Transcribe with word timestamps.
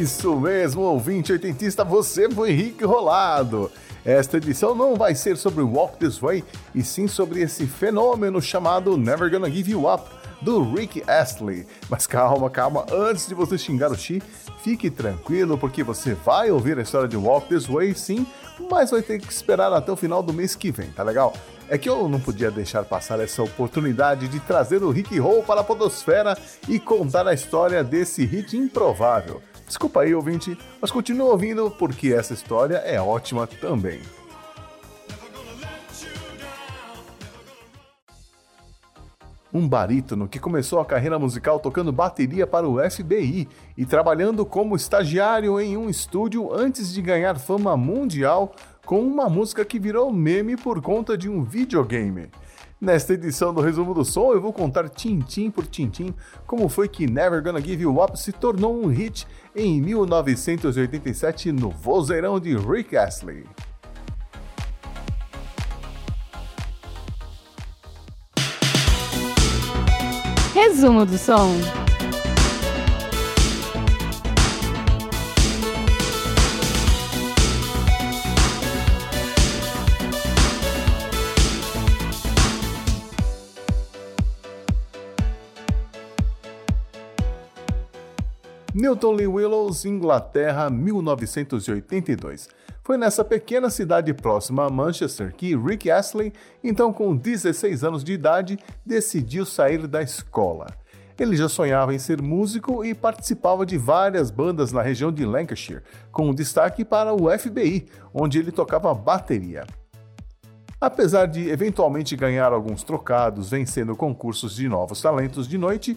isso 0.00 0.38
mesmo, 0.38 0.82
ouvinte 0.82 1.32
oitentista, 1.32 1.82
você 1.82 2.30
foi 2.30 2.52
Henrique 2.52 2.84
Rolado. 2.84 3.70
Esta 4.04 4.36
edição 4.36 4.72
não 4.72 4.94
vai 4.94 5.14
ser 5.14 5.36
sobre 5.36 5.62
Walk 5.62 5.98
This 5.98 6.18
Way, 6.18 6.44
e 6.72 6.84
sim 6.84 7.08
sobre 7.08 7.42
esse 7.42 7.66
fenômeno 7.66 8.40
chamado 8.40 8.96
Never 8.96 9.28
Gonna 9.28 9.50
Give 9.50 9.72
You 9.72 9.92
Up, 9.92 10.08
do 10.40 10.62
Rick 10.72 11.02
Astley. 11.08 11.66
Mas 11.90 12.06
calma, 12.06 12.48
calma, 12.48 12.86
antes 12.92 13.26
de 13.26 13.34
você 13.34 13.58
xingar 13.58 13.90
o 13.90 13.96
Xi, 13.96 14.22
fique 14.62 14.88
tranquilo, 14.88 15.58
porque 15.58 15.82
você 15.82 16.14
vai 16.14 16.48
ouvir 16.50 16.78
a 16.78 16.82
história 16.82 17.08
de 17.08 17.16
Walk 17.16 17.48
This 17.48 17.66
Way 17.66 17.94
sim, 17.96 18.24
mas 18.70 18.92
vai 18.92 19.02
ter 19.02 19.18
que 19.18 19.32
esperar 19.32 19.72
até 19.72 19.90
o 19.90 19.96
final 19.96 20.22
do 20.22 20.32
mês 20.32 20.54
que 20.54 20.70
vem, 20.70 20.90
tá 20.90 21.02
legal? 21.02 21.34
É 21.68 21.76
que 21.76 21.88
eu 21.88 22.08
não 22.08 22.20
podia 22.20 22.52
deixar 22.52 22.84
passar 22.84 23.18
essa 23.18 23.42
oportunidade 23.42 24.28
de 24.28 24.38
trazer 24.40 24.82
o 24.82 24.90
Rick 24.90 25.18
Roll 25.18 25.42
para 25.42 25.60
a 25.60 25.64
Podosfera 25.64 26.38
e 26.68 26.78
contar 26.78 27.26
a 27.26 27.34
história 27.34 27.82
desse 27.82 28.24
hit 28.24 28.56
improvável. 28.56 29.42
Desculpa 29.68 30.00
aí, 30.00 30.14
ouvinte, 30.14 30.56
mas 30.80 30.90
continue 30.90 31.28
ouvindo 31.28 31.70
porque 31.70 32.08
essa 32.08 32.32
história 32.32 32.76
é 32.78 32.98
ótima 32.98 33.46
também. 33.46 34.00
Um 39.52 39.68
barítono 39.68 40.26
que 40.26 40.38
começou 40.38 40.80
a 40.80 40.84
carreira 40.84 41.18
musical 41.18 41.60
tocando 41.60 41.92
bateria 41.92 42.46
para 42.46 42.68
o 42.68 42.78
FBI 42.90 43.46
e 43.76 43.84
trabalhando 43.84 44.44
como 44.44 44.74
estagiário 44.74 45.60
em 45.60 45.76
um 45.76 45.88
estúdio 45.90 46.52
antes 46.52 46.92
de 46.92 47.02
ganhar 47.02 47.38
fama 47.38 47.76
mundial 47.76 48.54
com 48.86 49.00
uma 49.00 49.28
música 49.28 49.66
que 49.66 49.78
virou 49.78 50.10
meme 50.10 50.56
por 50.56 50.80
conta 50.80 51.16
de 51.16 51.28
um 51.28 51.42
videogame. 51.42 52.30
Nesta 52.80 53.14
edição 53.14 53.52
do 53.52 53.60
Resumo 53.60 53.92
do 53.92 54.04
Som, 54.04 54.32
eu 54.32 54.40
vou 54.40 54.52
contar 54.52 54.88
tintim 54.88 55.50
por 55.50 55.66
tintim 55.66 56.14
como 56.46 56.68
foi 56.68 56.86
que 56.86 57.08
Never 57.10 57.42
Gonna 57.42 57.60
Give 57.60 57.82
You 57.82 58.00
Up 58.00 58.16
se 58.16 58.30
tornou 58.30 58.80
um 58.80 58.86
hit 58.86 59.26
em 59.54 59.82
1987 59.82 61.50
no 61.50 61.70
vozeirão 61.70 62.38
de 62.38 62.56
Rick 62.56 62.96
Astley. 62.96 63.44
Resumo 70.54 71.04
do 71.04 71.18
som. 71.18 71.87
Newton 88.80 89.10
Lee 89.10 89.26
Willows, 89.26 89.84
Inglaterra, 89.84 90.70
1982. 90.70 92.48
Foi 92.84 92.96
nessa 92.96 93.24
pequena 93.24 93.70
cidade 93.70 94.14
próxima 94.14 94.66
a 94.66 94.70
Manchester 94.70 95.34
que 95.34 95.56
Rick 95.56 95.90
Astley, 95.90 96.32
então 96.62 96.92
com 96.92 97.16
16 97.16 97.82
anos 97.82 98.04
de 98.04 98.12
idade, 98.12 98.56
decidiu 98.86 99.44
sair 99.44 99.88
da 99.88 100.00
escola. 100.00 100.66
Ele 101.18 101.36
já 101.36 101.48
sonhava 101.48 101.92
em 101.92 101.98
ser 101.98 102.22
músico 102.22 102.84
e 102.84 102.94
participava 102.94 103.66
de 103.66 103.76
várias 103.76 104.30
bandas 104.30 104.70
na 104.70 104.80
região 104.80 105.10
de 105.10 105.26
Lancashire, 105.26 105.82
com 106.12 106.32
destaque 106.32 106.84
para 106.84 107.12
o 107.12 107.36
FBI, 107.36 107.88
onde 108.14 108.38
ele 108.38 108.52
tocava 108.52 108.94
bateria. 108.94 109.66
Apesar 110.80 111.26
de 111.26 111.50
eventualmente 111.50 112.14
ganhar 112.14 112.52
alguns 112.52 112.84
trocados 112.84 113.50
vencendo 113.50 113.96
concursos 113.96 114.54
de 114.54 114.68
novos 114.68 115.02
talentos 115.02 115.48
de 115.48 115.58
noite, 115.58 115.96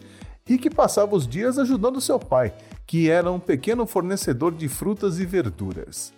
Rick 0.51 0.69
passava 0.69 1.15
os 1.15 1.25
dias 1.25 1.57
ajudando 1.57 2.01
seu 2.01 2.19
pai, 2.19 2.53
que 2.85 3.09
era 3.09 3.31
um 3.31 3.39
pequeno 3.39 3.85
fornecedor 3.85 4.51
de 4.51 4.67
frutas 4.67 5.17
e 5.17 5.25
verduras. 5.25 6.11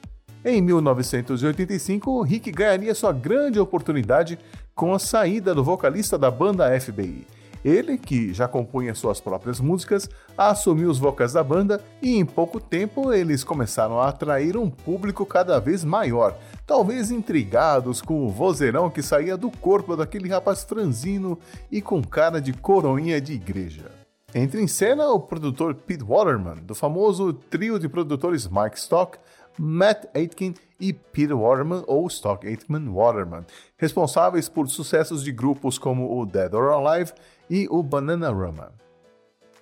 Em 0.44 0.60
1985, 0.60 2.24
Rick 2.24 2.52
ganharia 2.52 2.96
sua 2.96 3.14
grande 3.14 3.60
oportunidade 3.60 4.40
com 4.74 4.92
a 4.92 4.98
saída 4.98 5.54
do 5.54 5.64
vocalista 5.64 6.18
da 6.18 6.32
banda 6.32 6.80
FBI. 6.82 7.28
Ele, 7.64 7.96
que 7.96 8.34
já 8.34 8.48
compunha 8.48 8.96
suas 8.96 9.22
próprias 9.22 9.60
músicas, 9.60 10.10
assumiu 10.36 10.90
os 10.90 10.98
vocais 10.98 11.34
da 11.34 11.44
banda 11.44 11.80
e 12.02 12.18
em 12.18 12.26
pouco 12.26 12.60
tempo 12.60 13.14
eles 13.14 13.44
começaram 13.44 14.02
a 14.02 14.10
atrair 14.10 14.58
um 14.58 14.68
público 14.68 15.28
cada 15.28 15.60
vez 15.60 15.84
maior, 15.84 16.36
talvez 16.66 17.12
intrigados 17.12 18.02
com 18.02 18.26
o 18.26 18.32
vozeirão 18.32 18.90
que 18.90 19.04
saía 19.04 19.38
do 19.38 19.52
corpo 19.52 19.96
daquele 19.96 20.28
rapaz 20.28 20.64
franzino 20.64 21.38
e 21.72 21.84
com 21.84 22.04
cara 22.04 22.42
de 22.42 22.52
coroinha 22.52 23.22
de 23.22 23.34
igreja. 23.34 24.03
Entra 24.36 24.60
em 24.60 24.68
cena 24.68 25.12
o 25.12 25.20
produtor 25.20 25.76
Pete 25.76 26.04
Waterman, 26.04 26.56
do 26.64 26.74
famoso 26.74 27.34
trio 27.34 27.78
de 27.78 27.88
produtores 27.88 28.48
Mike 28.48 28.80
Stock, 28.80 29.20
Matt 29.60 30.06
Aitken 30.16 30.56
e 30.80 30.92
Peter 30.92 31.38
Waterman 31.38 31.84
ou 31.86 32.08
Stock 32.08 32.48
Aitken 32.48 32.90
Waterman, 32.90 33.46
responsáveis 33.78 34.50
por 34.50 34.68
sucessos 34.68 35.24
de 35.24 35.32
grupos 35.32 35.78
como 35.78 36.20
o 36.20 36.26
Dead 36.26 36.52
or 36.52 36.72
Alive 36.72 37.12
e 37.48 37.68
o 37.70 37.84
Bananarama. 37.84 38.72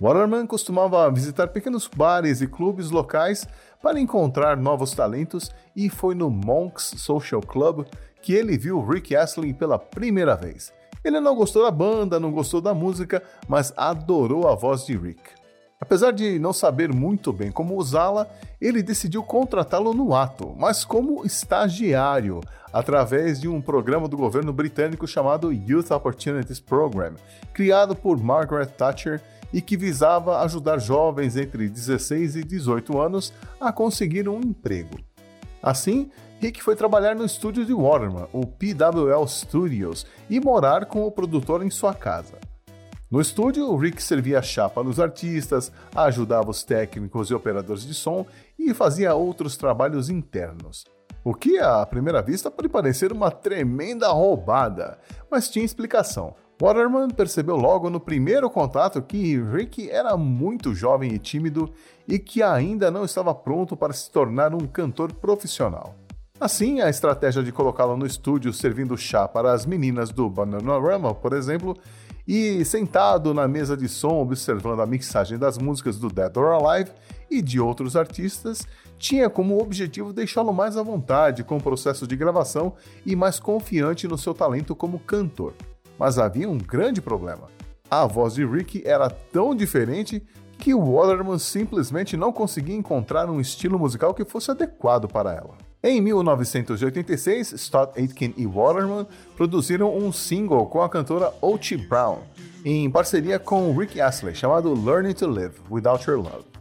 Waterman 0.00 0.46
costumava 0.46 1.10
visitar 1.10 1.48
pequenos 1.48 1.86
bares 1.86 2.40
e 2.40 2.46
clubes 2.46 2.90
locais 2.90 3.46
para 3.82 4.00
encontrar 4.00 4.56
novos 4.56 4.92
talentos 4.92 5.50
e 5.76 5.90
foi 5.90 6.14
no 6.14 6.30
Monks 6.30 6.94
Social 6.96 7.42
Club 7.42 7.86
que 8.22 8.32
ele 8.32 8.56
viu 8.56 8.82
Rick 8.82 9.14
Astley 9.14 9.52
pela 9.52 9.78
primeira 9.78 10.34
vez. 10.34 10.72
Ele 11.04 11.20
não 11.20 11.34
gostou 11.34 11.64
da 11.64 11.70
banda, 11.70 12.20
não 12.20 12.30
gostou 12.30 12.60
da 12.60 12.72
música, 12.72 13.22
mas 13.48 13.72
adorou 13.76 14.48
a 14.48 14.54
voz 14.54 14.86
de 14.86 14.96
Rick. 14.96 15.22
Apesar 15.82 16.12
de 16.12 16.38
não 16.38 16.52
saber 16.52 16.92
muito 16.94 17.32
bem 17.32 17.50
como 17.50 17.76
usá-la, 17.76 18.28
ele 18.60 18.84
decidiu 18.84 19.20
contratá-lo 19.20 19.92
no 19.92 20.14
ato, 20.14 20.54
mas 20.56 20.84
como 20.84 21.26
estagiário, 21.26 22.40
através 22.72 23.40
de 23.40 23.48
um 23.48 23.60
programa 23.60 24.06
do 24.06 24.16
governo 24.16 24.52
britânico 24.52 25.08
chamado 25.08 25.52
Youth 25.52 25.90
Opportunities 25.90 26.60
Program, 26.60 27.14
criado 27.52 27.96
por 27.96 28.16
Margaret 28.16 28.66
Thatcher 28.66 29.20
e 29.52 29.60
que 29.60 29.76
visava 29.76 30.40
ajudar 30.42 30.78
jovens 30.78 31.36
entre 31.36 31.68
16 31.68 32.36
e 32.36 32.44
18 32.44 33.00
anos 33.00 33.32
a 33.60 33.72
conseguir 33.72 34.28
um 34.28 34.38
emprego. 34.38 35.00
Assim, 35.60 36.10
Rick 36.42 36.60
foi 36.60 36.74
trabalhar 36.74 37.14
no 37.14 37.24
estúdio 37.24 37.64
de 37.64 37.72
Waterman, 37.72 38.26
o 38.32 38.44
PWL 38.44 39.24
Studios, 39.28 40.04
e 40.28 40.40
morar 40.40 40.86
com 40.86 41.06
o 41.06 41.10
produtor 41.12 41.64
em 41.64 41.70
sua 41.70 41.94
casa. 41.94 42.36
No 43.08 43.20
estúdio, 43.20 43.76
Rick 43.76 44.02
servia 44.02 44.42
chá 44.42 44.68
para 44.68 44.88
os 44.88 44.98
artistas, 44.98 45.70
ajudava 45.94 46.50
os 46.50 46.64
técnicos 46.64 47.30
e 47.30 47.34
operadores 47.34 47.86
de 47.86 47.94
som 47.94 48.26
e 48.58 48.74
fazia 48.74 49.14
outros 49.14 49.56
trabalhos 49.56 50.10
internos. 50.10 50.84
O 51.22 51.32
que, 51.32 51.60
à 51.60 51.86
primeira 51.86 52.20
vista, 52.20 52.50
pode 52.50 52.68
parecer 52.68 53.12
uma 53.12 53.30
tremenda 53.30 54.08
roubada, 54.08 54.98
mas 55.30 55.48
tinha 55.48 55.64
explicação. 55.64 56.34
Waterman 56.60 57.10
percebeu 57.10 57.54
logo 57.54 57.88
no 57.88 58.00
primeiro 58.00 58.50
contato 58.50 59.00
que 59.00 59.40
Rick 59.40 59.88
era 59.88 60.16
muito 60.16 60.74
jovem 60.74 61.12
e 61.12 61.20
tímido 61.20 61.72
e 62.08 62.18
que 62.18 62.42
ainda 62.42 62.90
não 62.90 63.04
estava 63.04 63.32
pronto 63.32 63.76
para 63.76 63.92
se 63.92 64.10
tornar 64.10 64.52
um 64.52 64.66
cantor 64.66 65.12
profissional. 65.12 65.94
Assim, 66.42 66.80
a 66.80 66.90
estratégia 66.90 67.40
de 67.40 67.52
colocá-lo 67.52 67.96
no 67.96 68.04
estúdio 68.04 68.52
servindo 68.52 68.98
chá 68.98 69.28
para 69.28 69.52
as 69.52 69.64
meninas 69.64 70.10
do 70.10 70.28
Bananarama, 70.28 71.14
por 71.14 71.34
exemplo, 71.34 71.76
e 72.26 72.64
sentado 72.64 73.32
na 73.32 73.46
mesa 73.46 73.76
de 73.76 73.88
som 73.88 74.20
observando 74.20 74.82
a 74.82 74.86
mixagem 74.86 75.38
das 75.38 75.56
músicas 75.56 76.00
do 76.00 76.08
Dead 76.08 76.36
or 76.36 76.46
Alive 76.46 76.90
e 77.30 77.40
de 77.40 77.60
outros 77.60 77.94
artistas, 77.94 78.66
tinha 78.98 79.30
como 79.30 79.62
objetivo 79.62 80.12
deixá-lo 80.12 80.52
mais 80.52 80.76
à 80.76 80.82
vontade 80.82 81.44
com 81.44 81.58
o 81.58 81.62
processo 81.62 82.08
de 82.08 82.16
gravação 82.16 82.72
e 83.06 83.14
mais 83.14 83.38
confiante 83.38 84.08
no 84.08 84.18
seu 84.18 84.34
talento 84.34 84.74
como 84.74 84.98
cantor. 84.98 85.54
Mas 85.96 86.18
havia 86.18 86.50
um 86.50 86.58
grande 86.58 87.00
problema. 87.00 87.46
A 87.88 88.04
voz 88.04 88.34
de 88.34 88.44
Ricky 88.44 88.82
era 88.84 89.08
tão 89.08 89.54
diferente 89.54 90.20
que 90.58 90.74
Waterman 90.74 91.38
simplesmente 91.38 92.16
não 92.16 92.32
conseguia 92.32 92.74
encontrar 92.74 93.30
um 93.30 93.40
estilo 93.40 93.78
musical 93.78 94.12
que 94.12 94.24
fosse 94.24 94.50
adequado 94.50 95.06
para 95.06 95.32
ela. 95.32 95.71
Em 95.84 96.00
1986, 96.00 97.54
Stott 97.54 97.98
Aitken 97.98 98.32
e 98.36 98.46
Waterman 98.46 99.04
produziram 99.36 99.92
um 99.92 100.12
single 100.12 100.66
com 100.66 100.80
a 100.80 100.88
cantora 100.88 101.34
Ochi 101.42 101.76
Brown, 101.76 102.20
em 102.64 102.88
parceria 102.88 103.36
com 103.40 103.76
Rick 103.76 104.00
Astley, 104.00 104.32
chamado 104.32 104.72
Learning 104.72 105.12
to 105.12 105.26
Live 105.26 105.56
Without 105.68 106.08
Your 106.08 106.20
Love. 106.20 106.51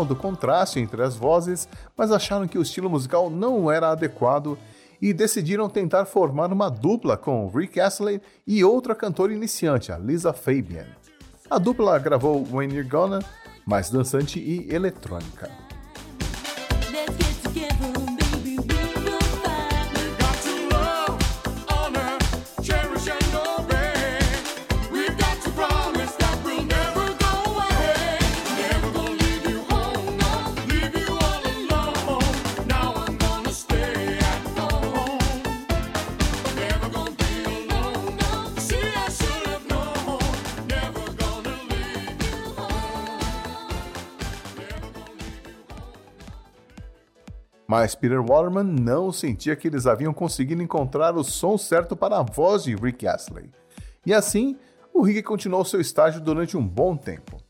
Gostaram 0.00 0.06
do 0.06 0.16
contraste 0.16 0.80
entre 0.80 1.02
as 1.02 1.16
vozes, 1.16 1.68
mas 1.96 2.12
acharam 2.12 2.48
que 2.48 2.58
o 2.58 2.62
estilo 2.62 2.88
musical 2.88 3.30
não 3.30 3.70
era 3.70 3.90
adequado 3.90 4.58
e 5.00 5.12
decidiram 5.12 5.68
tentar 5.68 6.04
formar 6.04 6.52
uma 6.52 6.68
dupla 6.68 7.16
com 7.16 7.48
Rick 7.48 7.80
Astley 7.80 8.20
e 8.46 8.62
outra 8.64 8.94
cantora 8.94 9.32
iniciante, 9.32 9.92
a 9.92 9.98
Lisa 9.98 10.32
Fabian. 10.32 10.86
A 11.48 11.58
dupla 11.58 11.98
gravou 11.98 12.46
When 12.50 12.70
You're 12.70 12.88
Gonna, 12.88 13.20
mais 13.66 13.90
dançante 13.90 14.38
e 14.38 14.72
eletrônica. 14.72 15.50
Mas 47.70 47.94
Peter 47.94 48.20
Waterman 48.20 48.64
não 48.64 49.12
sentia 49.12 49.54
que 49.54 49.68
eles 49.68 49.86
haviam 49.86 50.12
conseguido 50.12 50.60
encontrar 50.60 51.14
o 51.14 51.22
som 51.22 51.56
certo 51.56 51.94
para 51.94 52.18
a 52.18 52.22
voz 52.24 52.64
de 52.64 52.74
Rick 52.74 53.06
Astley. 53.06 53.48
E 54.04 54.12
assim, 54.12 54.56
o 54.92 55.02
Rick 55.02 55.22
continuou 55.22 55.64
seu 55.64 55.80
estágio 55.80 56.20
durante 56.20 56.56
um 56.56 56.66
bom 56.66 56.96
tempo. 56.96 57.40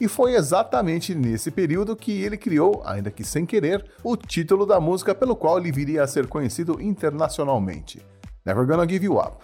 E 0.00 0.06
foi 0.06 0.36
exatamente 0.36 1.16
nesse 1.16 1.50
período 1.50 1.96
que 1.96 2.12
ele 2.22 2.36
criou, 2.36 2.80
ainda 2.86 3.10
que 3.10 3.24
sem 3.24 3.44
querer, 3.44 3.84
o 4.04 4.16
título 4.16 4.66
da 4.66 4.78
música 4.78 5.16
pelo 5.16 5.34
qual 5.34 5.58
ele 5.58 5.72
viria 5.72 6.04
a 6.04 6.06
ser 6.06 6.28
conhecido 6.28 6.80
internacionalmente: 6.80 8.00
Never 8.44 8.64
Gonna 8.64 8.88
Give 8.88 9.06
You 9.06 9.18
Up. 9.18 9.38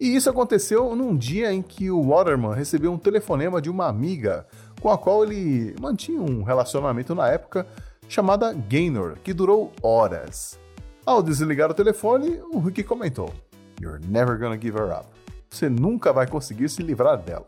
E 0.00 0.16
isso 0.16 0.28
aconteceu 0.28 0.96
num 0.96 1.16
dia 1.16 1.52
em 1.52 1.62
que 1.62 1.92
o 1.92 2.08
Waterman 2.08 2.54
recebeu 2.54 2.90
um 2.90 2.98
telefonema 2.98 3.62
de 3.62 3.70
uma 3.70 3.86
amiga 3.86 4.48
com 4.80 4.90
a 4.90 4.98
qual 4.98 5.22
ele 5.22 5.76
mantinha 5.80 6.20
um 6.20 6.42
relacionamento 6.42 7.14
na 7.14 7.28
época, 7.28 7.64
chamada 8.10 8.52
Gaynor, 8.52 9.18
que 9.22 9.32
durou 9.32 9.72
horas. 9.80 10.58
Ao 11.06 11.22
desligar 11.22 11.70
o 11.70 11.74
telefone, 11.74 12.40
o 12.52 12.58
Rick 12.58 12.82
comentou: 12.82 13.32
You're 13.80 14.04
never 14.04 14.36
gonna 14.36 14.60
give 14.60 14.76
her 14.76 14.90
up. 14.90 15.06
Você 15.48 15.68
nunca 15.68 16.12
vai 16.12 16.26
conseguir 16.26 16.68
se 16.68 16.82
livrar 16.82 17.18
dela. 17.18 17.46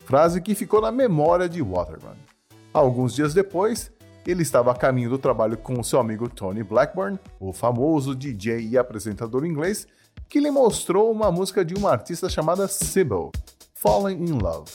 Frase 0.00 0.40
que 0.40 0.54
ficou 0.54 0.80
na 0.80 0.90
memória 0.90 1.46
de 1.46 1.62
Waterman. 1.62 2.16
Alguns 2.72 3.14
dias 3.14 3.34
depois, 3.34 3.92
ele 4.26 4.42
estava 4.42 4.72
a 4.72 4.74
caminho 4.74 5.10
do 5.10 5.18
trabalho 5.18 5.58
com 5.58 5.82
seu 5.82 6.00
amigo 6.00 6.26
Tony 6.28 6.62
Blackburn, 6.62 7.18
o 7.38 7.52
famoso 7.52 8.14
DJ 8.14 8.66
e 8.66 8.78
apresentador 8.78 9.44
inglês, 9.44 9.86
que 10.26 10.40
lhe 10.40 10.50
mostrou 10.50 11.10
uma 11.12 11.30
música 11.30 11.62
de 11.62 11.74
uma 11.74 11.90
artista 11.90 12.30
chamada 12.30 12.66
Sybil, 12.66 13.30
Falling 13.74 14.24
in 14.24 14.38
Love. 14.38 14.70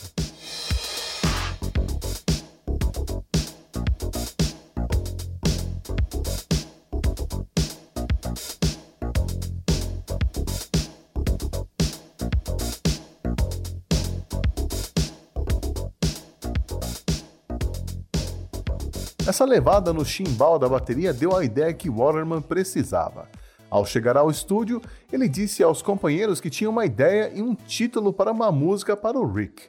Essa 19.34 19.46
levada 19.46 19.92
no 19.92 20.06
chimbal 20.06 20.60
da 20.60 20.70
bateria 20.70 21.12
deu 21.12 21.36
a 21.36 21.44
ideia 21.44 21.74
que 21.74 21.90
Waterman 21.90 22.40
precisava. 22.40 23.28
Ao 23.68 23.84
chegar 23.84 24.16
ao 24.16 24.30
estúdio, 24.30 24.80
ele 25.12 25.28
disse 25.28 25.64
aos 25.64 25.82
companheiros 25.82 26.40
que 26.40 26.52
tinha 26.52 26.70
uma 26.70 26.86
ideia 26.86 27.32
e 27.34 27.42
um 27.42 27.56
título 27.56 28.14
para 28.14 28.32
uma 28.32 28.52
música 28.52 28.96
para 28.96 29.18
o 29.18 29.26
Rick. 29.26 29.64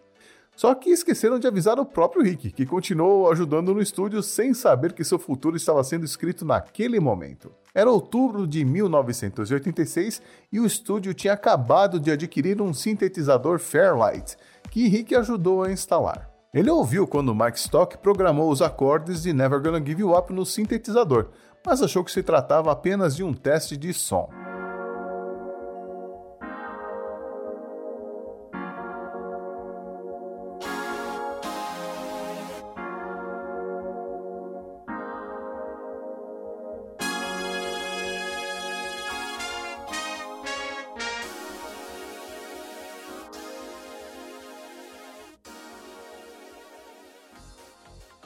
Só 0.55 0.75
que 0.75 0.91
esqueceram 0.91 1.39
de 1.39 1.47
avisar 1.47 1.81
o 1.81 1.87
próprio 1.87 2.23
Rick, 2.23 2.51
que 2.51 2.67
continuou 2.67 3.33
ajudando 3.33 3.73
no 3.73 3.81
estúdio 3.81 4.23
sem 4.23 4.53
saber 4.53 4.93
que 4.93 5.03
seu 5.03 5.19
futuro 5.19 5.57
estava 5.57 5.83
sendo 5.83 6.05
escrito 6.05 6.45
naquele 6.45 7.01
momento. 7.01 7.51
Era 7.75 7.91
outubro 7.91 8.47
de 8.47 8.67
1986 8.67 10.21
e 10.53 10.61
o 10.61 10.67
estúdio 10.67 11.15
tinha 11.15 11.33
acabado 11.33 11.99
de 11.99 12.11
adquirir 12.11 12.61
um 12.61 12.75
sintetizador 12.75 13.59
Fairlight, 13.59 14.37
que 14.71 14.89
Rick 14.89 15.15
ajudou 15.15 15.63
a 15.63 15.73
instalar. 15.73 16.34
Ele 16.55 16.71
ouviu 16.71 17.05
quando 17.05 17.35
Mike 17.35 17.59
Stock 17.59 17.99
programou 17.99 18.49
os 18.49 18.63
acordes 18.63 19.25
de 19.25 19.33
Never 19.33 19.61
Gonna 19.61 19.85
Give 19.85 20.03
You 20.03 20.17
Up 20.17 20.33
no 20.33 20.47
sintetizador, 20.47 21.31
mas 21.67 21.83
achou 21.83 22.05
que 22.05 22.13
se 22.13 22.23
tratava 22.23 22.71
apenas 22.71 23.17
de 23.17 23.25
um 23.25 23.35
teste 23.35 23.77
de 23.77 23.93
som. 23.93 24.31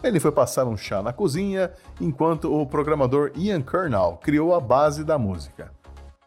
Ele 0.02 0.20
foi 0.20 0.30
passar 0.30 0.66
um 0.66 0.76
chá 0.76 1.02
na 1.02 1.12
cozinha, 1.12 1.72
enquanto 2.00 2.52
o 2.54 2.64
programador 2.66 3.32
Ian 3.34 3.62
Kernal 3.62 4.18
criou 4.18 4.54
a 4.54 4.60
base 4.60 5.02
da 5.02 5.18
música. 5.18 5.72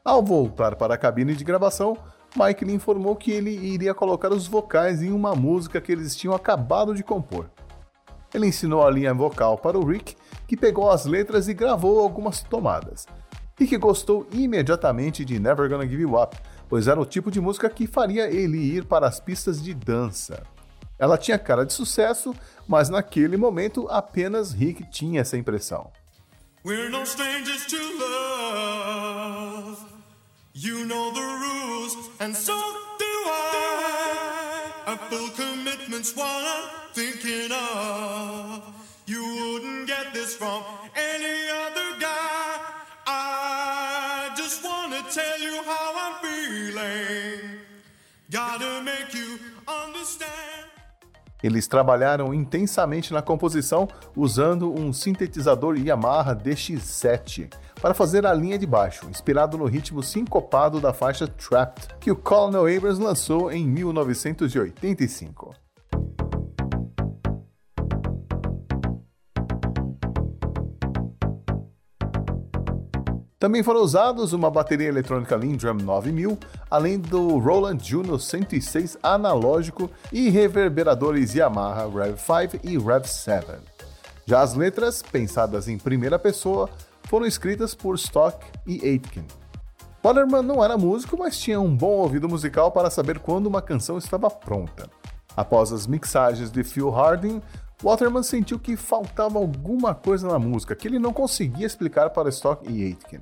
Ao 0.03 0.21
voltar 0.21 0.75
para 0.75 0.95
a 0.95 0.97
cabine 0.97 1.35
de 1.35 1.43
gravação, 1.43 1.97
Mike 2.35 2.65
lhe 2.65 2.73
informou 2.73 3.15
que 3.15 3.31
ele 3.31 3.51
iria 3.51 3.93
colocar 3.93 4.31
os 4.31 4.47
vocais 4.47 5.01
em 5.01 5.11
uma 5.11 5.35
música 5.35 5.79
que 5.79 5.91
eles 5.91 6.15
tinham 6.15 6.33
acabado 6.33 6.93
de 6.93 7.03
compor. 7.03 7.49
Ele 8.33 8.47
ensinou 8.47 8.85
a 8.85 8.89
linha 8.89 9.13
vocal 9.13 9.57
para 9.57 9.77
o 9.77 9.85
Rick, 9.85 10.15
que 10.47 10.57
pegou 10.57 10.89
as 10.89 11.05
letras 11.05 11.47
e 11.47 11.53
gravou 11.53 11.99
algumas 11.99 12.41
tomadas. 12.41 13.05
Rick 13.57 13.77
gostou 13.77 14.25
imediatamente 14.31 15.23
de 15.23 15.39
Never 15.39 15.69
Gonna 15.69 15.87
Give 15.87 16.01
You 16.01 16.21
Up, 16.21 16.37
pois 16.67 16.87
era 16.87 16.99
o 16.99 17.05
tipo 17.05 17.29
de 17.29 17.39
música 17.39 17.69
que 17.69 17.85
faria 17.85 18.29
ele 18.29 18.57
ir 18.57 18.85
para 18.85 19.07
as 19.07 19.19
pistas 19.19 19.61
de 19.61 19.73
dança. 19.73 20.43
Ela 21.01 21.17
tinha 21.17 21.39
cara 21.39 21.65
de 21.65 21.73
sucesso, 21.73 22.31
mas 22.67 22.87
naquele 22.87 23.35
momento 23.35 23.87
apenas 23.89 24.53
Rick 24.53 24.85
tinha 24.91 25.21
essa 25.21 25.35
impressão. 25.35 25.91
We're 26.63 26.91
no 26.91 27.01
strangers 27.01 27.65
to 27.65 27.77
love. 27.97 29.79
You 30.53 30.85
know 30.85 31.11
the 31.11 31.21
rules, 31.21 31.97
and 32.19 32.35
so 32.35 32.53
do 32.53 33.05
I. 33.25 34.73
A 34.85 34.97
full 35.09 35.31
commitment's 35.31 36.15
what 36.15 36.27
I'm 36.27 36.69
thinking 36.93 37.51
of. 37.51 38.61
You 39.07 39.23
wouldn't 39.23 39.87
get 39.87 40.13
this 40.13 40.35
from 40.35 40.63
any 40.95 41.49
other 41.49 41.97
guy. 41.99 42.59
I 43.07 44.29
just 44.37 44.63
wanna 44.63 45.01
tell 45.09 45.39
you 45.39 45.63
how 45.63 45.93
I'm 45.97 46.21
feeling. 46.21 47.50
Eles 51.43 51.67
trabalharam 51.67 52.33
intensamente 52.33 53.13
na 53.13 53.21
composição 53.21 53.87
usando 54.15 54.71
um 54.71 54.93
sintetizador 54.93 55.77
Yamaha 55.77 56.35
DX7 56.35 57.53
para 57.81 57.93
fazer 57.93 58.25
a 58.25 58.33
linha 58.33 58.59
de 58.59 58.65
baixo, 58.65 59.07
inspirado 59.09 59.57
no 59.57 59.65
ritmo 59.65 60.03
sincopado 60.03 60.79
da 60.79 60.93
faixa 60.93 61.27
Trapped, 61.27 61.87
que 61.99 62.11
o 62.11 62.15
Colonel 62.15 62.67
Abrams 62.67 63.01
lançou 63.01 63.51
em 63.51 63.67
1985. 63.67 65.55
Também 73.41 73.63
foram 73.63 73.81
usados 73.81 74.33
uma 74.33 74.51
bateria 74.51 74.87
eletrônica 74.87 75.35
Lindrum 75.35 75.73
9000, 75.73 76.37
além 76.69 76.99
do 76.99 77.39
Roland 77.39 77.79
Juno 77.81 78.19
106 78.19 78.99
analógico 79.01 79.89
e 80.13 80.29
reverberadores 80.29 81.33
Yamaha 81.33 81.89
Rev 81.89 82.17
5 82.19 82.63
e 82.63 82.77
Rev 82.77 83.03
7. 83.03 83.47
Já 84.27 84.41
as 84.41 84.53
letras, 84.53 85.01
pensadas 85.01 85.67
em 85.67 85.79
primeira 85.79 86.19
pessoa, 86.19 86.69
foram 87.05 87.25
escritas 87.25 87.73
por 87.73 87.95
Stock 87.95 88.45
e 88.67 88.79
Aitken. 88.87 89.25
Waterman 90.03 90.43
não 90.43 90.63
era 90.63 90.77
músico, 90.77 91.17
mas 91.17 91.39
tinha 91.39 91.59
um 91.59 91.75
bom 91.75 91.93
ouvido 91.93 92.29
musical 92.29 92.71
para 92.71 92.91
saber 92.91 93.17
quando 93.17 93.47
uma 93.47 93.59
canção 93.59 93.97
estava 93.97 94.29
pronta. 94.29 94.87
Após 95.35 95.73
as 95.73 95.87
mixagens 95.87 96.51
de 96.51 96.63
Phil 96.63 96.91
Harding, 96.91 97.41
Waterman 97.83 98.21
sentiu 98.21 98.59
que 98.59 98.75
faltava 98.75 99.39
alguma 99.39 99.95
coisa 99.95 100.27
na 100.27 100.37
música 100.37 100.75
que 100.75 100.87
ele 100.87 100.99
não 100.99 101.11
conseguia 101.11 101.65
explicar 101.65 102.11
para 102.11 102.29
Stock 102.29 102.71
e 102.71 102.83
Aitken. 102.83 103.21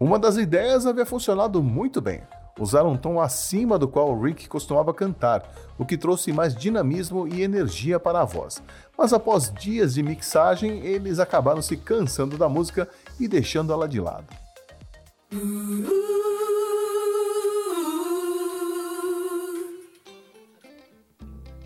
Uma 0.00 0.18
das 0.18 0.36
ideias 0.36 0.86
havia 0.86 1.04
funcionado 1.04 1.62
muito 1.62 2.00
bem. 2.00 2.22
usaram 2.58 2.90
um 2.90 2.96
tom 2.96 3.20
acima 3.20 3.78
do 3.78 3.86
qual 3.86 4.18
Rick 4.18 4.48
costumava 4.48 4.92
cantar, 4.92 5.48
o 5.78 5.84
que 5.84 5.96
trouxe 5.96 6.32
mais 6.32 6.56
dinamismo 6.56 7.28
e 7.28 7.42
energia 7.42 8.00
para 8.00 8.20
a 8.20 8.24
voz. 8.24 8.60
Mas 8.96 9.12
após 9.12 9.52
dias 9.52 9.94
de 9.94 10.02
mixagem, 10.02 10.84
eles 10.84 11.20
acabaram 11.20 11.62
se 11.62 11.76
cansando 11.76 12.36
da 12.36 12.48
música 12.48 12.88
e 13.20 13.28
deixando 13.28 13.72
ela 13.72 13.88
de 13.88 14.00
lado. 14.00 14.26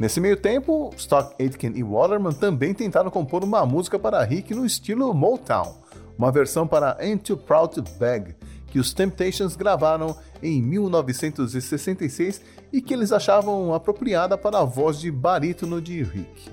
Nesse 0.03 0.19
meio 0.19 0.37
tempo, 0.37 0.91
Stock 0.97 1.33
Aitken 1.41 1.75
e 1.77 1.83
Waterman 1.85 2.33
também 2.33 2.75
tentaram 2.75 3.09
compor 3.09 3.45
uma 3.45 3.65
música 3.65 4.01
para 4.01 4.21
Rick 4.25 4.53
no 4.53 4.67
estilo 4.67 5.15
Motown, 5.15 5.77
uma 6.19 6.33
versão 6.33 6.67
para 6.67 6.97
Ain't 6.99 7.23
Too 7.23 7.37
Proud 7.37 7.77
to 7.77 7.85
Beg, 8.01 8.35
que 8.67 8.81
os 8.81 8.93
Temptations 8.93 9.55
gravaram 9.55 10.17
em 10.43 10.61
1966 10.61 12.43
e 12.73 12.83
que 12.83 12.93
eles 12.93 13.13
achavam 13.13 13.73
apropriada 13.73 14.37
para 14.37 14.59
a 14.59 14.65
voz 14.65 14.99
de 14.99 15.09
barítono 15.09 15.81
de 15.81 16.03
Rick. 16.03 16.51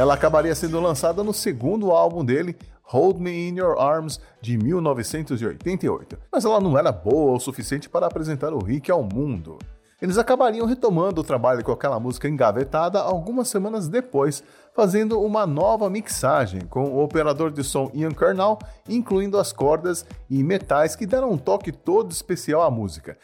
Ela 0.00 0.14
acabaria 0.14 0.54
sendo 0.54 0.80
lançada 0.80 1.22
no 1.22 1.30
segundo 1.30 1.90
álbum 1.90 2.24
dele, 2.24 2.56
Hold 2.84 3.18
Me 3.18 3.50
in 3.50 3.58
Your 3.58 3.78
Arms, 3.78 4.18
de 4.40 4.56
1988. 4.56 6.16
Mas 6.32 6.46
ela 6.46 6.58
não 6.58 6.78
era 6.78 6.90
boa 6.90 7.36
o 7.36 7.38
suficiente 7.38 7.86
para 7.86 8.06
apresentar 8.06 8.54
o 8.54 8.64
Rick 8.64 8.90
ao 8.90 9.02
mundo. 9.02 9.58
Eles 10.00 10.16
acabariam 10.16 10.66
retomando 10.66 11.20
o 11.20 11.22
trabalho 11.22 11.62
com 11.62 11.70
aquela 11.70 12.00
música 12.00 12.26
engavetada 12.26 12.98
algumas 12.98 13.48
semanas 13.48 13.88
depois, 13.88 14.42
fazendo 14.74 15.20
uma 15.20 15.46
nova 15.46 15.90
mixagem 15.90 16.62
com 16.62 16.84
o 16.84 17.04
operador 17.04 17.50
de 17.50 17.62
som 17.62 17.90
Ian 17.92 18.12
Kernal, 18.12 18.58
incluindo 18.88 19.36
as 19.36 19.52
cordas 19.52 20.06
e 20.30 20.42
metais 20.42 20.96
que 20.96 21.04
deram 21.04 21.30
um 21.30 21.36
toque 21.36 21.70
todo 21.70 22.10
especial 22.10 22.62
à 22.62 22.70
música. 22.70 23.18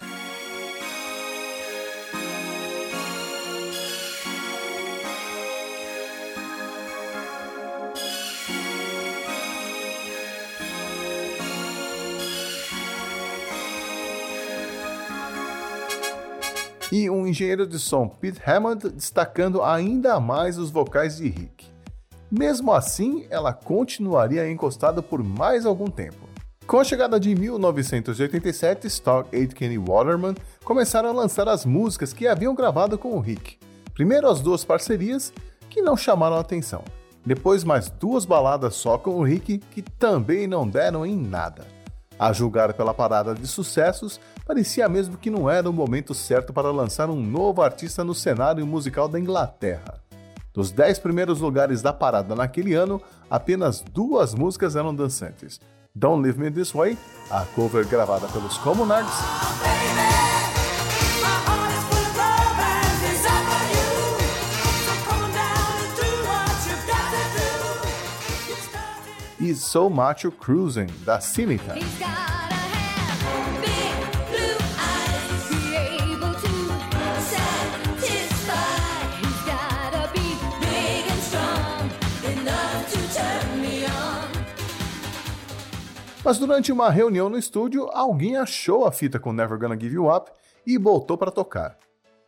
E 16.96 17.10
um 17.10 17.26
engenheiro 17.26 17.66
de 17.66 17.78
som, 17.78 18.08
Pete 18.08 18.40
Hammond, 18.46 18.88
destacando 18.88 19.62
ainda 19.62 20.18
mais 20.18 20.56
os 20.56 20.70
vocais 20.70 21.18
de 21.18 21.28
Rick. 21.28 21.66
Mesmo 22.30 22.72
assim, 22.72 23.26
ela 23.28 23.52
continuaria 23.52 24.50
encostada 24.50 25.02
por 25.02 25.22
mais 25.22 25.66
algum 25.66 25.88
tempo. 25.88 26.26
Com 26.66 26.80
a 26.80 26.84
chegada 26.84 27.20
de 27.20 27.34
1987, 27.34 28.86
Stock, 28.86 29.36
Aitken 29.36 29.72
e 29.72 29.78
Waterman 29.78 30.34
começaram 30.64 31.10
a 31.10 31.12
lançar 31.12 31.48
as 31.48 31.66
músicas 31.66 32.14
que 32.14 32.26
haviam 32.26 32.54
gravado 32.54 32.96
com 32.96 33.14
o 33.14 33.20
Rick. 33.20 33.58
Primeiro 33.92 34.26
as 34.26 34.40
duas 34.40 34.64
parcerias, 34.64 35.34
que 35.68 35.82
não 35.82 35.98
chamaram 35.98 36.36
atenção. 36.36 36.82
Depois 37.26 37.62
mais 37.62 37.90
duas 37.90 38.24
baladas 38.24 38.74
só 38.74 38.96
com 38.96 39.10
o 39.10 39.22
Rick, 39.22 39.58
que 39.58 39.82
também 39.82 40.46
não 40.46 40.66
deram 40.66 41.04
em 41.04 41.14
nada. 41.14 41.66
A 42.18 42.32
julgar 42.32 42.72
pela 42.72 42.94
parada 42.94 43.34
de 43.34 43.46
sucessos, 43.46 44.18
parecia 44.46 44.88
mesmo 44.88 45.18
que 45.18 45.28
não 45.28 45.50
era 45.50 45.68
o 45.68 45.72
momento 45.72 46.14
certo 46.14 46.52
para 46.52 46.70
lançar 46.70 47.10
um 47.10 47.20
novo 47.20 47.60
artista 47.60 48.04
no 48.04 48.14
cenário 48.14 48.64
musical 48.64 49.08
da 49.08 49.18
Inglaterra. 49.18 50.00
Dos 50.54 50.70
dez 50.70 50.98
primeiros 50.98 51.40
lugares 51.40 51.82
da 51.82 51.92
parada 51.92 52.34
naquele 52.34 52.72
ano, 52.72 53.02
apenas 53.28 53.80
duas 53.80 54.34
músicas 54.34 54.76
eram 54.76 54.94
dançantes: 54.94 55.60
Don't 55.94 56.22
Leave 56.22 56.40
Me 56.40 56.50
This 56.50 56.72
Way, 56.72 56.96
a 57.30 57.44
cover 57.54 57.84
gravada 57.86 58.28
pelos 58.28 58.56
Communards. 58.58 59.12
e 69.38 69.54
So 69.54 69.90
Macho 69.90 70.32
Cruising, 70.32 70.86
da 71.04 71.20
Cinita. 71.20 71.74
Mas 86.24 86.38
durante 86.38 86.72
uma 86.72 86.90
reunião 86.90 87.28
no 87.28 87.38
estúdio, 87.38 87.88
alguém 87.92 88.36
achou 88.36 88.84
a 88.84 88.90
fita 88.90 89.18
com 89.18 89.32
Never 89.32 89.56
Gonna 89.58 89.78
Give 89.78 89.94
You 89.94 90.12
Up 90.12 90.30
e 90.66 90.76
botou 90.76 91.16
para 91.16 91.30
tocar. 91.30 91.78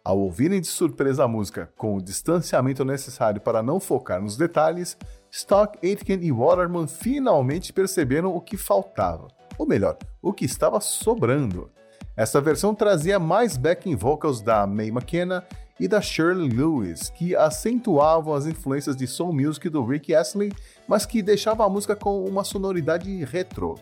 Ao 0.05 0.17
ouvirem 0.17 0.61
de 0.61 0.69
surpresa 0.69 1.25
a 1.25 1.29
música, 1.29 1.71
com 1.77 1.97
o 1.97 2.01
distanciamento 2.01 2.85
necessário 2.85 3.41
para 3.41 3.63
não 3.63 3.81
focar 3.81 4.23
nos 4.23 4.37
detalhes, 4.37 4.97
Stock, 5.31 5.79
Aitken 5.85 6.21
e 6.23 6.31
Waterman 6.31 6.87
finalmente 6.87 7.73
perceberam 7.73 8.35
o 8.35 8.41
que 8.41 8.57
faltava, 8.57 9.27
ou 9.59 9.67
melhor, 9.67 9.99
o 10.23 10.33
que 10.33 10.45
estava 10.45 10.81
sobrando. 10.81 11.71
Essa 12.17 12.41
versão 12.41 12.75
trazia 12.75 13.19
mais 13.19 13.57
backing 13.57 13.97
vocals 13.97 14.41
da 14.41 14.67
Mae 14.67 14.89
McKenna 14.89 15.45
e 15.79 15.87
da 15.87 16.01
Shirley 16.01 16.49
Lewis, 16.49 17.11
que 17.11 17.37
acentuavam 17.37 18.35
as 18.35 18.47
influências 18.47 18.97
de 18.97 19.07
soul 19.07 19.33
music 19.33 19.69
do 19.69 19.85
Rick 19.85 20.15
Astley, 20.15 20.53
mas 20.87 21.07
que 21.07 21.23
deixava 21.23 21.65
a 21.65 21.69
música 21.69 21.95
com 21.95 22.25
uma 22.25 22.45
sonoridade 22.45 23.25
retrô. 23.25 23.79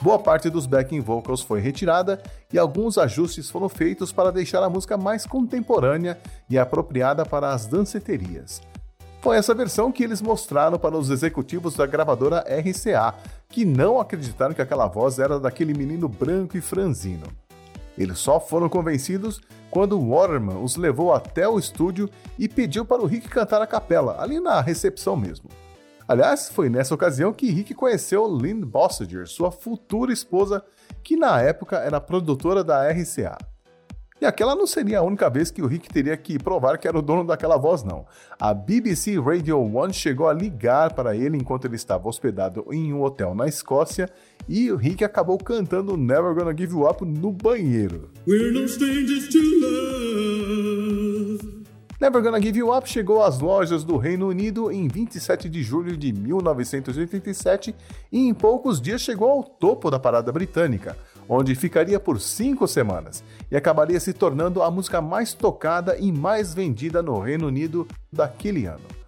Boa 0.00 0.18
parte 0.18 0.50
dos 0.50 0.66
backing 0.66 1.00
vocals 1.00 1.42
foi 1.42 1.60
retirada 1.60 2.20
e 2.52 2.58
alguns 2.58 2.98
ajustes 2.98 3.48
foram 3.48 3.68
feitos 3.68 4.10
para 4.10 4.32
deixar 4.32 4.62
a 4.62 4.68
música 4.68 4.96
mais 4.96 5.24
contemporânea 5.24 6.18
e 6.50 6.58
apropriada 6.58 7.24
para 7.24 7.52
as 7.52 7.66
danceterias. 7.66 8.60
Foi 9.20 9.36
essa 9.36 9.54
versão 9.54 9.92
que 9.92 10.02
eles 10.02 10.20
mostraram 10.20 10.76
para 10.76 10.96
os 10.96 11.08
executivos 11.08 11.76
da 11.76 11.86
gravadora 11.86 12.44
RCA, 12.48 13.14
que 13.48 13.64
não 13.64 14.00
acreditaram 14.00 14.52
que 14.52 14.60
aquela 14.60 14.88
voz 14.88 15.20
era 15.20 15.38
daquele 15.38 15.72
menino 15.72 16.08
branco 16.08 16.56
e 16.56 16.60
franzino. 16.60 17.28
Eles 17.96 18.18
só 18.18 18.40
foram 18.40 18.68
convencidos 18.68 19.40
quando 19.70 20.00
Waterman 20.00 20.62
os 20.62 20.76
levou 20.76 21.12
até 21.12 21.48
o 21.48 21.58
estúdio 21.58 22.08
e 22.38 22.48
pediu 22.48 22.84
para 22.84 23.02
o 23.02 23.06
Rick 23.06 23.28
cantar 23.28 23.62
a 23.62 23.66
capela, 23.66 24.20
ali 24.22 24.40
na 24.40 24.60
recepção 24.60 25.16
mesmo. 25.16 25.48
Aliás, 26.06 26.48
foi 26.48 26.68
nessa 26.68 26.94
ocasião 26.94 27.32
que 27.32 27.50
Rick 27.50 27.74
conheceu 27.74 28.26
Lynn 28.26 28.60
Bossiger, 28.60 29.26
sua 29.26 29.50
futura 29.50 30.12
esposa, 30.12 30.62
que 31.02 31.16
na 31.16 31.40
época 31.40 31.76
era 31.78 32.00
produtora 32.00 32.62
da 32.62 32.88
RCA. 32.90 33.51
E 34.22 34.24
aquela 34.24 34.54
não 34.54 34.68
seria 34.68 35.00
a 35.00 35.02
única 35.02 35.28
vez 35.28 35.50
que 35.50 35.60
o 35.60 35.66
Rick 35.66 35.88
teria 35.88 36.16
que 36.16 36.38
provar 36.38 36.78
que 36.78 36.86
era 36.86 36.96
o 36.96 37.02
dono 37.02 37.24
daquela 37.24 37.56
voz, 37.56 37.82
não. 37.82 38.06
A 38.38 38.54
BBC 38.54 39.18
Radio 39.18 39.58
One 39.58 39.92
chegou 39.92 40.28
a 40.28 40.32
ligar 40.32 40.94
para 40.94 41.16
ele 41.16 41.36
enquanto 41.36 41.64
ele 41.64 41.74
estava 41.74 42.08
hospedado 42.08 42.64
em 42.70 42.92
um 42.92 43.02
hotel 43.02 43.34
na 43.34 43.48
Escócia 43.48 44.08
e 44.48 44.70
o 44.70 44.76
Rick 44.76 45.02
acabou 45.02 45.36
cantando 45.38 45.96
Never 45.96 46.32
Gonna 46.36 46.56
Give 46.56 46.72
You 46.72 46.88
Up 46.88 47.04
no 47.04 47.32
banheiro. 47.32 48.12
We're 48.24 48.52
no 48.52 48.64
strangers 48.66 49.28
to 49.28 49.38
love. 49.60 51.02
Never 52.00 52.22
Gonna 52.22 52.40
Give 52.40 52.58
You 52.58 52.76
Up 52.76 52.88
chegou 52.88 53.24
às 53.24 53.40
lojas 53.40 53.82
do 53.82 53.96
Reino 53.96 54.28
Unido 54.28 54.70
em 54.70 54.86
27 54.86 55.48
de 55.48 55.64
julho 55.64 55.96
de 55.96 56.12
1987 56.12 57.74
e 58.12 58.28
em 58.28 58.32
poucos 58.32 58.80
dias 58.80 59.00
chegou 59.00 59.28
ao 59.28 59.42
topo 59.42 59.90
da 59.90 59.98
parada 59.98 60.30
britânica 60.30 60.96
onde 61.28 61.54
ficaria 61.54 61.98
por 62.00 62.20
cinco 62.20 62.66
semanas 62.66 63.22
e 63.50 63.56
acabaria 63.56 63.98
se 64.00 64.12
tornando 64.12 64.62
a 64.62 64.70
música 64.70 65.00
mais 65.00 65.32
tocada 65.32 65.96
e 65.98 66.10
mais 66.10 66.54
vendida 66.54 67.02
no 67.02 67.18
Reino 67.20 67.46
Unido 67.46 67.86
daquele 68.12 68.66
ano. 68.66 69.02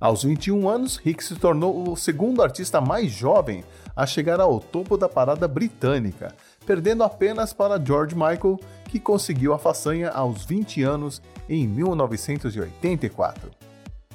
Aos 0.00 0.22
21 0.22 0.68
anos, 0.68 0.96
Rick 0.96 1.24
se 1.24 1.34
tornou 1.34 1.90
o 1.90 1.96
segundo 1.96 2.40
artista 2.40 2.80
mais 2.80 3.10
jovem 3.10 3.64
a 3.96 4.06
chegar 4.06 4.38
ao 4.38 4.60
topo 4.60 4.96
da 4.96 5.08
parada 5.08 5.48
britânica, 5.48 6.32
perdendo 6.64 7.02
apenas 7.02 7.52
para 7.52 7.84
George 7.84 8.14
Michael, 8.14 8.60
que 8.84 9.00
conseguiu 9.00 9.52
a 9.52 9.58
façanha 9.58 10.10
aos 10.10 10.44
20 10.44 10.84
anos 10.84 11.20
em 11.48 11.66
1984. 11.66 13.50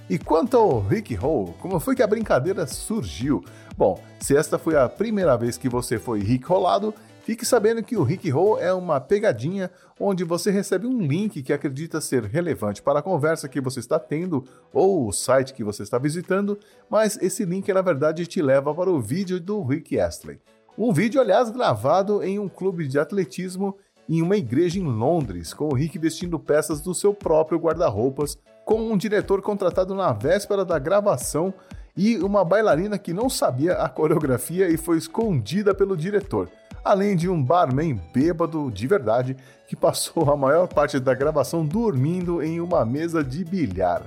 E 0.09 0.17
quanto 0.17 0.55
ao 0.55 0.79
Rick 0.79 1.15
Roll, 1.15 1.53
como 1.59 1.79
foi 1.81 1.95
que 1.95 2.03
a 2.03 2.07
brincadeira 2.07 2.65
surgiu? 2.65 3.43
Bom, 3.75 3.99
se 4.19 4.37
esta 4.37 4.57
foi 4.57 4.77
a 4.77 4.87
primeira 4.87 5.35
vez 5.35 5.57
que 5.57 5.67
você 5.67 5.99
foi 5.99 6.19
Rick 6.19 6.45
rolado, 6.45 6.93
Fique 7.23 7.45
sabendo 7.45 7.81
que 7.81 7.95
o 7.95 8.03
Rick 8.03 8.29
Roll 8.29 8.59
é 8.59 8.73
uma 8.73 8.99
pegadinha 8.99 9.71
onde 9.97 10.25
você 10.25 10.51
recebe 10.51 10.85
um 10.85 10.99
link 10.99 11.41
que 11.41 11.53
acredita 11.53 12.01
ser 12.01 12.25
relevante 12.25 12.81
para 12.81 12.99
a 12.99 13.01
conversa 13.01 13.47
que 13.47 13.61
você 13.61 13.79
está 13.79 13.97
tendo 13.97 14.43
ou 14.73 15.07
o 15.07 15.11
site 15.13 15.53
que 15.53 15.63
você 15.63 15.83
está 15.83 15.97
visitando, 15.97 16.59
mas 16.89 17.17
esse 17.21 17.45
link 17.45 17.71
na 17.71 17.81
verdade 17.81 18.27
te 18.27 18.41
leva 18.41 18.75
para 18.75 18.91
o 18.91 18.99
vídeo 18.99 19.39
do 19.39 19.63
Rick 19.63 19.97
Astley. 19.97 20.37
Um 20.77 20.91
vídeo, 20.91 21.21
aliás, 21.21 21.49
gravado 21.49 22.21
em 22.21 22.39
um 22.39 22.49
clube 22.49 22.89
de 22.89 22.99
atletismo 22.99 23.77
em 24.09 24.21
uma 24.21 24.35
igreja 24.35 24.77
em 24.77 24.83
Londres, 24.83 25.53
com 25.53 25.69
o 25.69 25.73
Rick 25.73 25.97
vestindo 25.97 26.37
peças 26.37 26.81
do 26.81 26.93
seu 26.93 27.13
próprio 27.13 27.57
guarda-roupas, 27.57 28.37
com 28.65 28.91
um 28.91 28.97
diretor 28.97 29.41
contratado 29.41 29.95
na 29.95 30.11
véspera 30.11 30.65
da 30.65 30.77
gravação 30.77 31.53
e 31.95 32.17
uma 32.17 32.43
bailarina 32.43 32.97
que 32.97 33.13
não 33.13 33.29
sabia 33.29 33.75
a 33.75 33.87
coreografia 33.87 34.67
e 34.67 34.75
foi 34.75 34.97
escondida 34.97 35.73
pelo 35.73 35.95
diretor 35.95 36.49
além 36.83 37.15
de 37.15 37.29
um 37.29 37.41
barman 37.41 37.99
bêbado 38.13 38.69
de 38.71 38.85
verdade 38.87 39.37
que 39.67 39.75
passou 39.75 40.31
a 40.31 40.35
maior 40.35 40.67
parte 40.67 40.99
da 40.99 41.13
gravação 41.13 41.65
dormindo 41.65 42.43
em 42.43 42.59
uma 42.59 42.85
mesa 42.85 43.23
de 43.23 43.45
bilhar. 43.45 44.03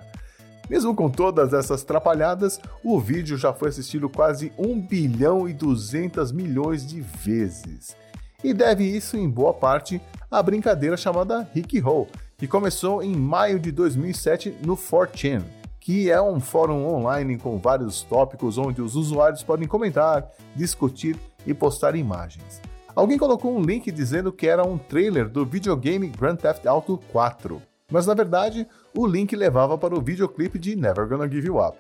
Mesmo 0.69 0.95
com 0.95 1.09
todas 1.09 1.53
essas 1.53 1.85
trapalhadas, 1.85 2.61
o 2.83 2.99
vídeo 2.99 3.39
já 3.39 3.53
foi 3.53 3.69
assistido 3.69 4.09
quase 4.09 4.53
1 4.59 4.81
bilhão 4.81 5.49
e 5.49 5.53
200 5.53 6.33
milhões 6.33 6.85
de 6.85 7.01
vezes. 7.01 7.97
E 8.43 8.53
deve 8.53 8.85
isso 8.85 9.17
em 9.17 9.29
boa 9.29 9.55
parte 9.55 10.01
à 10.31 10.43
brincadeira 10.43 10.97
chamada 10.97 11.49
Ricky 11.55 11.79
Roll, 11.79 12.09
que 12.37 12.49
começou 12.49 13.03
em 13.03 13.15
maio 13.15 13.61
de 13.61 13.71
2007 13.71 14.57
no 14.65 14.77
4chan, 14.77 15.43
que 15.81 16.11
é 16.11 16.21
um 16.21 16.41
fórum 16.41 16.85
online 16.85 17.39
com 17.39 17.59
vários 17.59 18.03
tópicos 18.03 18.59
onde 18.59 18.83
os 18.83 18.97
usuários 18.97 19.45
podem 19.45 19.69
comentar, 19.69 20.29
discutir 20.55 21.17
e 21.47 21.55
postar 21.55 21.95
imagens. 21.95 22.61
Alguém 22.95 23.19
colocou 23.19 23.55
um 23.55 23.63
link 23.63 23.91
dizendo 23.93 24.33
que 24.33 24.47
era 24.47 24.67
um 24.67 24.79
trailer 24.79 25.29
do 25.29 25.45
videogame 25.45 26.09
Grand 26.09 26.37
Theft 26.37 26.67
Auto 26.67 26.99
4, 27.13 27.61
mas 27.91 28.07
na 28.07 28.15
verdade 28.15 28.67
o 28.97 29.07
link 29.07 29.37
levava 29.37 29.77
para 29.77 29.95
o 29.95 30.01
videoclipe 30.01 30.59
de 30.59 30.75
Never 30.75 31.07
Gonna 31.07 31.29
Give 31.31 31.47
You 31.47 31.59
Up. 31.59 31.79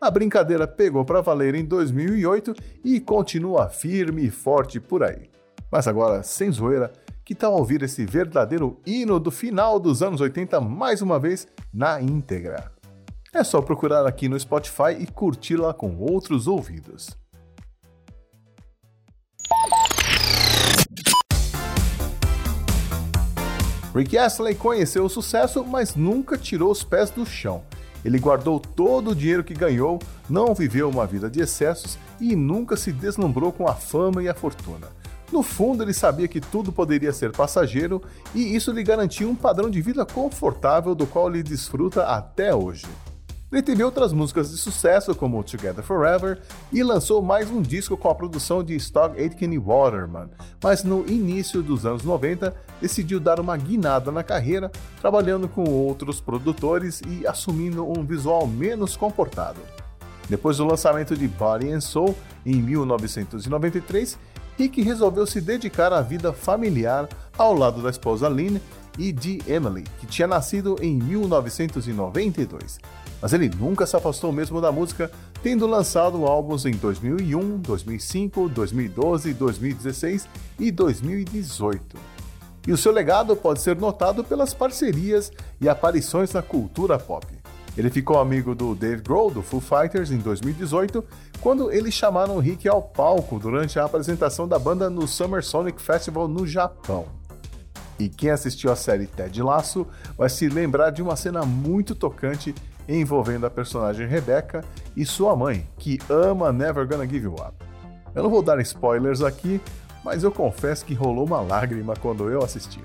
A 0.00 0.10
brincadeira 0.10 0.66
pegou 0.66 1.04
para 1.04 1.20
valer 1.20 1.54
em 1.54 1.64
2008 1.64 2.54
e 2.84 3.00
continua 3.00 3.68
firme 3.68 4.26
e 4.26 4.30
forte 4.30 4.78
por 4.78 5.02
aí. 5.02 5.30
Mas 5.70 5.88
agora, 5.88 6.22
sem 6.22 6.50
zoeira, 6.50 6.92
que 7.24 7.34
tal 7.34 7.54
ouvir 7.54 7.82
esse 7.82 8.06
verdadeiro 8.06 8.80
hino 8.86 9.20
do 9.20 9.30
final 9.30 9.78
dos 9.78 10.02
anos 10.02 10.20
80 10.20 10.60
mais 10.60 11.02
uma 11.02 11.18
vez 11.18 11.46
na 11.72 12.00
íntegra? 12.00 12.72
É 13.34 13.44
só 13.44 13.60
procurar 13.60 14.06
aqui 14.06 14.28
no 14.28 14.38
Spotify 14.40 14.96
e 14.98 15.06
curti-la 15.06 15.74
com 15.74 15.98
outros 15.98 16.46
ouvidos. 16.46 17.10
Rick 23.98 24.16
Astley 24.16 24.54
conheceu 24.54 25.04
o 25.04 25.08
sucesso, 25.08 25.64
mas 25.64 25.96
nunca 25.96 26.38
tirou 26.38 26.70
os 26.70 26.84
pés 26.84 27.10
do 27.10 27.26
chão. 27.26 27.64
Ele 28.04 28.16
guardou 28.16 28.60
todo 28.60 29.10
o 29.10 29.14
dinheiro 29.14 29.42
que 29.42 29.52
ganhou, 29.52 29.98
não 30.30 30.54
viveu 30.54 30.88
uma 30.88 31.04
vida 31.04 31.28
de 31.28 31.40
excessos 31.40 31.98
e 32.20 32.36
nunca 32.36 32.76
se 32.76 32.92
deslumbrou 32.92 33.50
com 33.50 33.66
a 33.66 33.74
fama 33.74 34.22
e 34.22 34.28
a 34.28 34.34
fortuna. 34.34 34.86
No 35.32 35.42
fundo, 35.42 35.82
ele 35.82 35.92
sabia 35.92 36.28
que 36.28 36.40
tudo 36.40 36.70
poderia 36.70 37.12
ser 37.12 37.32
passageiro 37.32 38.00
e 38.32 38.54
isso 38.54 38.70
lhe 38.70 38.84
garantia 38.84 39.28
um 39.28 39.34
padrão 39.34 39.68
de 39.68 39.82
vida 39.82 40.06
confortável 40.06 40.94
do 40.94 41.04
qual 41.04 41.28
ele 41.28 41.42
desfruta 41.42 42.04
até 42.04 42.54
hoje. 42.54 42.86
Ele 43.50 43.62
teve 43.62 43.82
outras 43.82 44.12
músicas 44.12 44.50
de 44.50 44.58
sucesso, 44.58 45.14
como 45.14 45.42
Together 45.42 45.82
Forever, 45.82 46.38
e 46.70 46.82
lançou 46.82 47.22
mais 47.22 47.50
um 47.50 47.62
disco 47.62 47.96
com 47.96 48.10
a 48.10 48.14
produção 48.14 48.62
de 48.62 48.76
Stock 48.76 49.18
Aitken 49.18 49.54
e 49.54 49.58
Waterman, 49.58 50.28
mas 50.62 50.84
no 50.84 51.08
início 51.08 51.62
dos 51.62 51.86
anos 51.86 52.04
90 52.04 52.54
decidiu 52.78 53.18
dar 53.18 53.40
uma 53.40 53.56
guinada 53.56 54.12
na 54.12 54.22
carreira, 54.22 54.70
trabalhando 55.00 55.48
com 55.48 55.64
outros 55.64 56.20
produtores 56.20 57.00
e 57.08 57.26
assumindo 57.26 57.90
um 57.90 58.04
visual 58.04 58.46
menos 58.46 58.98
comportado. 58.98 59.60
Depois 60.28 60.58
do 60.58 60.66
lançamento 60.66 61.16
de 61.16 61.26
Body 61.26 61.72
and 61.72 61.80
Soul, 61.80 62.14
em 62.44 62.60
1993, 62.60 64.18
Rick 64.58 64.82
resolveu 64.82 65.26
se 65.26 65.40
dedicar 65.40 65.90
à 65.90 66.02
vida 66.02 66.34
familiar 66.34 67.08
ao 67.38 67.54
lado 67.54 67.80
da 67.82 67.88
esposa 67.88 68.28
Lynn 68.28 68.58
e 68.98 69.10
de 69.10 69.40
Emily, 69.46 69.84
que 70.00 70.06
tinha 70.06 70.28
nascido 70.28 70.76
em 70.82 70.98
1992 70.98 72.78
mas 73.20 73.32
ele 73.32 73.48
nunca 73.48 73.86
se 73.86 73.96
afastou 73.96 74.32
mesmo 74.32 74.60
da 74.60 74.70
música, 74.70 75.10
tendo 75.42 75.66
lançado 75.66 76.26
álbuns 76.26 76.64
em 76.66 76.72
2001, 76.72 77.58
2005, 77.58 78.48
2012, 78.48 79.34
2016 79.34 80.28
e 80.58 80.70
2018. 80.70 81.96
E 82.66 82.72
o 82.72 82.76
seu 82.76 82.92
legado 82.92 83.34
pode 83.34 83.60
ser 83.60 83.76
notado 83.76 84.22
pelas 84.22 84.52
parcerias 84.52 85.32
e 85.60 85.68
aparições 85.68 86.32
na 86.32 86.42
cultura 86.42 86.98
pop. 86.98 87.26
Ele 87.76 87.90
ficou 87.90 88.18
amigo 88.18 88.54
do 88.54 88.74
Dave 88.74 89.02
Grohl 89.02 89.30
do 89.30 89.40
Foo 89.40 89.60
Fighters 89.60 90.10
em 90.10 90.18
2018, 90.18 91.04
quando 91.40 91.70
eles 91.70 91.94
chamaram 91.94 92.36
o 92.36 92.40
Rick 92.40 92.68
ao 92.68 92.82
palco 92.82 93.38
durante 93.38 93.78
a 93.78 93.84
apresentação 93.84 94.48
da 94.48 94.58
banda 94.58 94.90
no 94.90 95.06
Summer 95.06 95.44
Sonic 95.44 95.80
Festival 95.80 96.26
no 96.26 96.46
Japão. 96.46 97.06
E 97.98 98.08
quem 98.08 98.30
assistiu 98.30 98.70
a 98.70 98.76
série 98.76 99.06
Ted 99.06 99.42
Lasso 99.42 99.86
vai 100.16 100.28
se 100.28 100.48
lembrar 100.48 100.90
de 100.90 101.02
uma 101.02 101.16
cena 101.16 101.44
muito 101.44 101.94
tocante 101.94 102.54
envolvendo 102.88 103.46
a 103.46 103.50
personagem 103.50 104.06
Rebecca 104.06 104.64
e 104.96 105.04
sua 105.04 105.36
mãe, 105.36 105.66
que 105.78 105.98
ama 106.08 106.52
Never 106.52 106.86
Gonna 106.86 107.06
Give 107.06 107.26
You 107.26 107.34
Up. 107.34 107.54
Eu 108.14 108.22
não 108.22 108.30
vou 108.30 108.42
dar 108.42 108.58
spoilers 108.60 109.20
aqui, 109.20 109.60
mas 110.02 110.24
eu 110.24 110.32
confesso 110.32 110.84
que 110.84 110.94
rolou 110.94 111.26
uma 111.26 111.40
lágrima 111.40 111.94
quando 112.00 112.30
eu 112.30 112.42
assisti. 112.42 112.80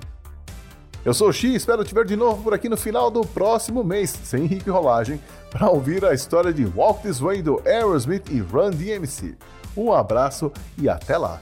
Eu 1.05 1.13
sou 1.13 1.29
o 1.29 1.33
Xi, 1.33 1.53
espero 1.53 1.83
te 1.83 1.93
ver 1.93 2.05
de 2.05 2.15
novo 2.15 2.43
por 2.43 2.53
aqui 2.53 2.69
no 2.69 2.77
final 2.77 3.11
do 3.11 3.21
próximo 3.21 3.83
mês, 3.83 4.09
sem 4.09 4.45
Rick 4.45 4.69
Rolagem, 4.69 5.19
para 5.51 5.69
ouvir 5.69 6.03
a 6.05 6.13
história 6.13 6.53
de 6.53 6.65
Walk 6.65 7.01
This 7.01 7.19
Way 7.19 7.41
do 7.41 7.61
Aerosmith 7.65 8.29
e 8.29 8.39
Run 8.39 8.71
DMC. 8.71 9.35
Um 9.75 9.91
abraço 9.91 10.51
e 10.77 10.87
até 10.87 11.17
lá! 11.17 11.41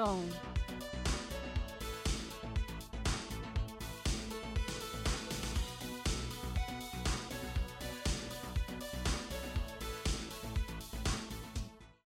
Resumo 0.00 0.16
do 0.16 0.50
som. 0.50 0.59